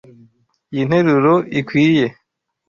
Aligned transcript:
Iyi 0.73 0.83
nteruro 0.87 1.33
ikwiye? 1.59 2.07